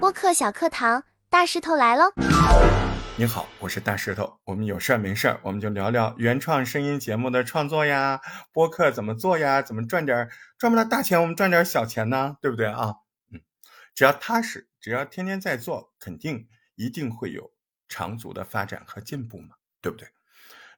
[0.00, 2.12] 播客小课堂，大石头来喽！
[3.16, 4.38] 你好，我是大石头。
[4.44, 8.20] 我们有事儿没事儿，我们就聊聊原创声音节目的创作呀，
[8.52, 10.28] 播客怎么做呀，怎么赚点
[10.58, 12.94] 赚不到大钱，我们赚点小钱呢，对不对啊？
[13.32, 13.40] 嗯，
[13.94, 17.52] 只要踏实，只要天天在做，肯定一定会有
[17.88, 20.08] 长足的发展和进步嘛，对不对？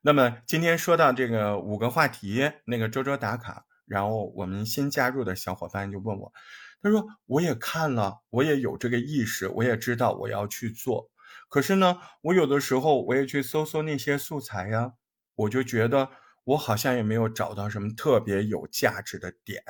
[0.02, 6.32] 那么今天说到这个五个话题，那个周周打卡，然后我们新加入的小伙伴就问我，
[6.82, 11.11] 他说我也看了，我也有这个意识，我也知道我要去做，
[11.49, 14.93] 可是呢，我有的时候我也去搜搜那些素材呀，
[15.35, 16.11] 我就觉得
[16.45, 19.62] 我好像也没有找到什么特别有价值的点。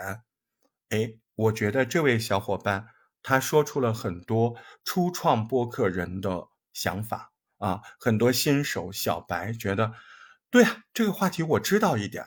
[0.89, 2.89] 哎，我觉得这位小伙伴
[3.23, 9.93] 他说出了很多初创播客人的想法啊，很多新手小白觉得。
[10.49, 12.25] 对啊，这个话题我知道一点，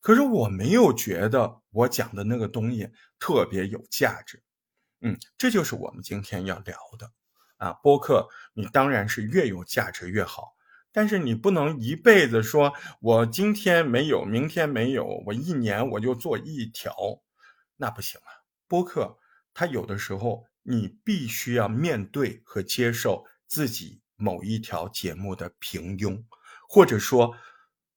[0.00, 4.42] 可是我没有觉得我讲的那个东西特别有价值。
[5.00, 7.12] 嗯，这就是我们今天要聊的
[7.56, 7.72] 啊。
[7.82, 10.54] 播客你当然是越有价值越好，
[10.92, 16.94] 但是你不能一辈子说我今天没有，明天没有，我一年我就做一条，
[17.76, 18.30] 那不行啊。
[18.66, 19.18] 播客
[19.52, 26.24] 它有的时候你必须要面对和接受自己某一条节目的平庸，
[26.68, 27.36] 或者说。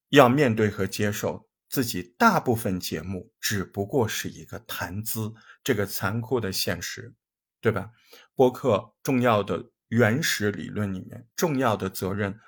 [0.09, 7.15] 要面对和接受自己大部分节目只不过是一个谈资，这个残酷的现实，
[7.59, 7.89] 对吧？
[8.35, 12.39] 播客重要的原始理论里面，重要的责任、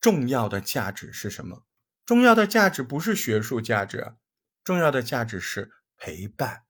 [0.00, 1.66] 重要的价值是什么？
[2.06, 4.14] 重要的价值不是学术价值，
[4.64, 6.62] 重要的价值是陪伴，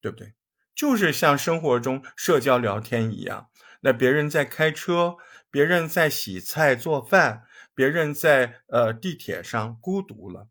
[0.00, 0.34] 对不对？
[0.74, 3.50] 就是像生活中社交聊天一样，
[3.82, 5.14] 那别人在开车，
[5.48, 7.44] 别人在洗菜做饭。
[7.72, 10.48] 别人在呃地铁上孤独了，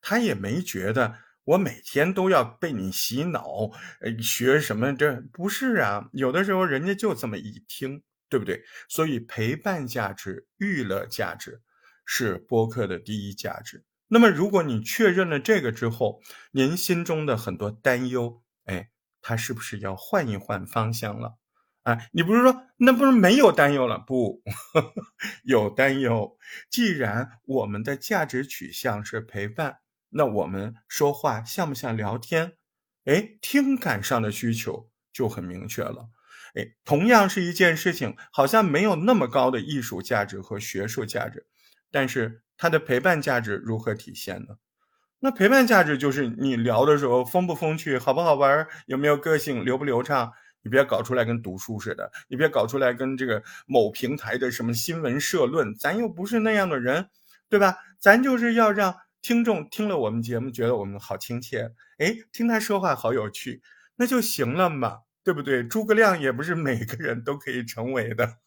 [0.00, 3.70] 他也没觉得我每天都要被你洗脑，
[4.00, 4.94] 呃学什么？
[4.94, 8.62] 这不是啊，有的时候人家就这么一听，对不对？
[8.88, 11.60] 所以陪伴价值、娱乐价值
[12.04, 13.84] 是播客的第一价值。
[14.08, 16.20] 那么如果你确认了这个之后，
[16.52, 18.90] 您心中的很多担忧，哎，
[19.22, 21.36] 他是不是要换一换方向了？
[21.84, 23.98] 哎，你不是说那不是没有担忧了？
[23.98, 24.42] 不，
[25.44, 26.36] 有担忧。
[26.68, 29.78] 既然我们的价值取向是陪伴，
[30.10, 32.52] 那我们说话像不像聊天？
[33.04, 36.10] 哎，听感上的需求就很明确了。
[36.54, 41.46] 哎，同样是一件事情，好像没有那么高的艺术价值和学术价值，
[41.90, 44.56] 但是它的陪伴价值如何体现呢？
[45.20, 50.32] 那陪伴价值就是你聊的时候风不风趣，好不好玩，有没有个性，流不流畅。
[50.62, 57.08] 你别搞出来跟读书似的，你别搞出来跟这个某平台的什么新闻社论，咱又不是那样的人，
[57.48, 57.78] 对吧？
[57.98, 63.62] 咱就是要让听众听了我们节目觉得我们好亲切，哎，听他说话好有趣，
[63.96, 65.62] 那就行了嘛，对不对？
[65.62, 68.38] 诸葛亮也不是每个人都可以成为的，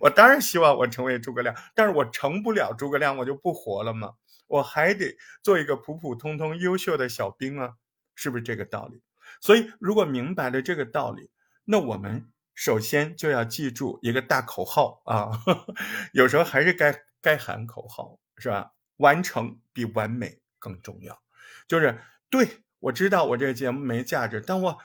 [0.00, 4.12] 我当然希望我成为诸葛亮，但是我成不了诸葛亮，我就不活了嘛，
[4.46, 7.74] 我还得做一个普普通通优秀的小兵啊，
[8.14, 9.02] 是不是这个道理？
[9.40, 11.30] 所以如果明白了这个道理。
[11.64, 12.26] 那我们
[12.56, 15.30] 首先就要记住一个大口号啊，
[16.12, 18.72] 有时候还是该该喊口号，是吧？
[18.96, 21.22] 完成比完美更重要。
[21.68, 24.78] 就是对我知道我这个节目没价值，但我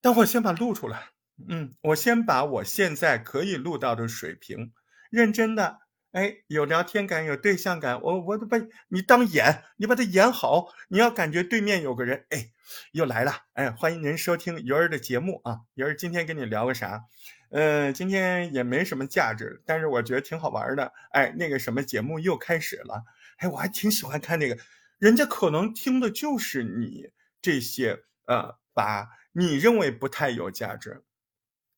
[0.00, 1.10] 但我先把录出来，
[1.48, 4.72] 嗯，我先把我现在可以录到的水平，
[5.10, 5.80] 认真的。
[6.12, 8.56] 哎，有聊天感，有对象感，我我都把
[8.88, 10.72] 你当演，你把它演好。
[10.88, 12.52] 你要感觉对面有个人，哎，
[12.92, 15.60] 又来了，哎，欢迎您收听鱼儿的节目啊。
[15.74, 17.02] 鱼儿今天跟你聊个啥？
[17.50, 20.92] 呃，今天也没什么价值，但是我觉得挺好玩的。
[21.12, 23.04] 哎，那个什么节目又开始了？
[23.38, 24.58] 哎，我还挺喜欢看那个，
[24.98, 31.04] 人家可能听的就是你这些，呃，把你认为不太有价值，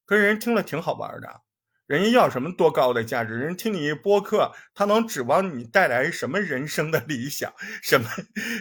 [0.06, 1.42] 可是人听了挺好玩的。
[1.86, 3.38] 人家要什么多高的价值？
[3.38, 7.50] 人听你播客，他能指望你带来什么人生的理想？
[7.82, 8.06] 什么？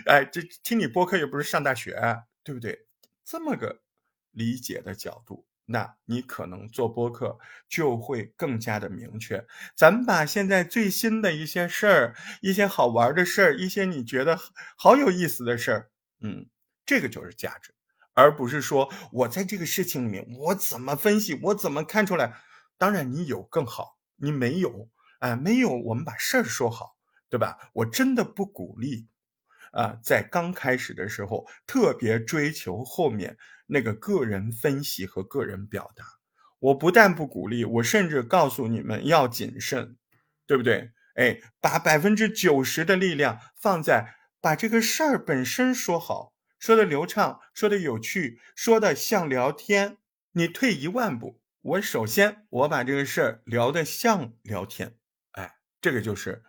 [0.05, 2.87] 哎，这听你播客又不是上大学，对不对？
[3.25, 3.81] 这么个
[4.31, 7.37] 理解的角度，那你可能做播客
[7.67, 9.45] 就会更加的明确。
[9.75, 14.39] 咱们把现在最新的一些事儿、一些好玩的事儿、一些你觉得
[14.77, 15.91] 好有意思的事儿，
[16.21, 16.47] 嗯，
[16.85, 17.73] 这个就是价值，
[18.13, 22.33] 而不是说我在这个事情里面我怎么分析，我怎么看出来。
[22.77, 24.87] 当然，你有更好，你没有，
[25.19, 26.95] 哎，没有，我们把事儿说好，
[27.27, 27.57] 对吧？
[27.73, 29.07] 我真的不鼓励，
[29.77, 33.37] 啊，在刚开始的时候特别追求后面
[33.67, 36.03] 那个个人分析和个人表达。
[36.57, 39.95] 我不但不鼓励，我甚至告诉你们要谨慎，
[40.47, 40.89] 对不对？
[41.13, 46.33] 哎，把百分之九十的力量放在把这个事儿本身说好。
[46.57, 49.97] 说的流畅，说的有趣，说的像聊天。
[50.31, 54.95] 你退一万步，我首先我把这个事儿聊得像聊天，
[55.33, 56.43] 哎，这个就是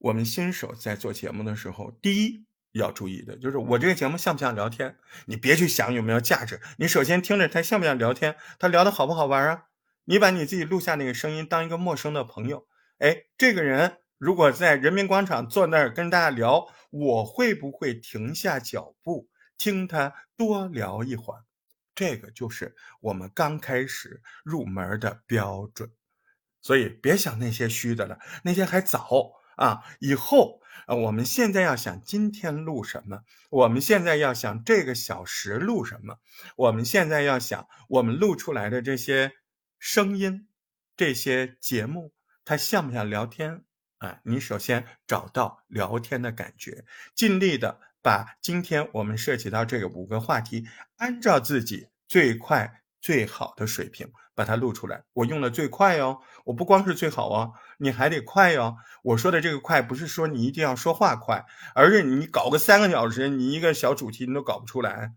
[0.00, 4.96] 我们新手在做节目的时候，第一要注意的就是我这个节目像不像聊天？
[5.26, 9.66] 你别去想有没有价值，你首先听着它像不像聊天，它聊的好不好玩啊？
[10.04, 12.66] 你把你自己录下那个声音当一个陌生的朋友，
[12.98, 21.44] 哎，这个人如果在人民广场坐那儿跟大家聊，我会不会停下脚步听他多聊一会儿？
[21.94, 25.90] 这个就是我们刚开始入门的标准，
[26.62, 29.84] 所以别想那些虚的了，那些还早啊。
[30.00, 36.18] 以后啊，我们现在要想今天录什么，我们现在要想这个小时录什么，
[36.56, 39.32] 我们现在要想我们录出来的这些
[39.78, 40.48] 声音、
[40.96, 42.12] 这些节目，
[42.44, 43.62] 它像不像聊天？
[43.98, 46.84] 啊，你首先找到聊天的感觉，
[47.14, 47.78] 尽力的。
[48.02, 50.66] 把今天我们涉及到这个五个话题，
[50.96, 54.10] 按照自己最快最好的水平
[54.40, 55.04] 把它录出来。
[55.12, 58.78] 我用的最快哦，我不光是最好哦，你还得快哟。
[59.02, 61.44] 我说的这个快，不是说你一定要说话快，
[61.74, 65.12] 而是你搞个三个小时，你一个小主题你都搞不出来，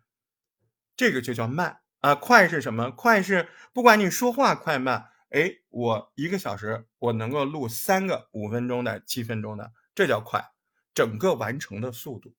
[0.98, 2.14] 这个就叫慢啊。
[2.16, 2.92] 快是什么？
[2.92, 10.52] 快是不管你说话快慢，哎，我一个小时我能够录三个五分钟的、七分钟的，这叫快，
[10.94, 12.36] 整个完成的速度。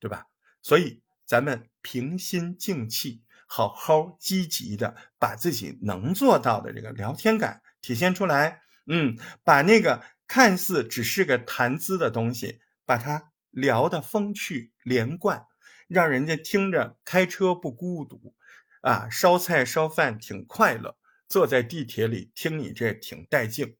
[0.00, 0.26] 对吧？
[0.62, 3.22] 所以咱们平心静气，
[3.54, 8.62] 好好积极的把自己能做到的这个聊天感体现出来。
[8.86, 15.44] 嗯，把那个看似只是个谈资的东西，把它聊得风趣连贯，
[15.86, 18.34] 让人家听着开车不孤独，
[18.80, 20.96] 啊，烧菜烧饭挺快乐，
[21.28, 23.76] 坐在地铁里听你这挺带劲，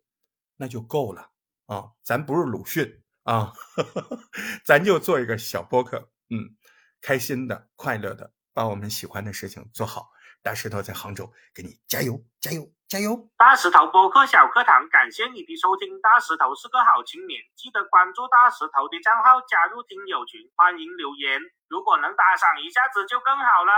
[0.58, 1.30] 那就够了
[1.64, 1.92] 啊！
[2.04, 3.54] 咱不是鲁迅啊，
[4.66, 6.10] 咱就做一个小播客。
[6.28, 6.54] 嗯，
[7.00, 10.10] 开心的、快乐的，把我们喜欢的事情做好。
[10.42, 13.30] 大石头在杭州，给你加油，加油，加油！
[13.38, 16.00] 大石头播客小课堂，感谢你的收听。
[16.00, 21.38] 大石头是个好青年，记得关注大石头的账号，加入听友群，欢迎留言。
[21.68, 23.72] 如果能打赏一下子就更好了。